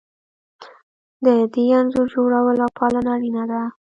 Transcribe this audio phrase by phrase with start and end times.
[1.23, 3.61] د دې انځور جوړول او پالنه اړینه ده.